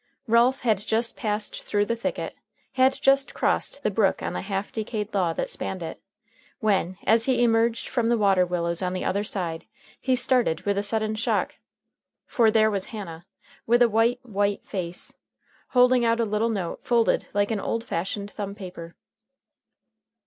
Ralph 0.25 0.61
had 0.61 0.79
just 0.79 1.15
passed 1.15 1.61
through 1.61 1.85
the 1.85 1.95
thicket, 1.95 2.35
had 2.71 2.99
just 2.99 3.35
crossed 3.35 3.83
the 3.83 3.91
brook 3.91 4.23
on 4.23 4.33
the 4.33 4.41
half 4.41 4.71
decayed 4.71 5.13
log 5.13 5.35
that 5.35 5.47
spanned 5.51 5.83
it, 5.83 6.01
when, 6.59 6.97
as 7.05 7.25
he 7.25 7.43
emerged 7.43 7.87
from 7.87 8.09
the 8.09 8.17
water 8.17 8.43
willows 8.43 8.81
on 8.81 8.93
the 8.93 9.05
other 9.05 9.23
side, 9.23 9.65
he 9.99 10.15
started 10.15 10.61
with 10.61 10.75
a 10.75 10.81
sudden 10.81 11.13
shock. 11.13 11.57
For 12.25 12.49
there 12.49 12.71
was 12.71 12.85
Hannah, 12.85 13.27
with 13.67 13.83
a 13.83 13.89
white, 13.89 14.25
white 14.25 14.65
face, 14.65 15.13
holding 15.69 16.03
out 16.03 16.19
a 16.19 16.25
little 16.25 16.49
note 16.49 16.83
folded 16.83 17.27
like 17.35 17.51
an 17.51 17.59
old 17.59 17.83
fashioned 17.83 18.31
thumb 18.31 18.55
paper. 18.55 18.95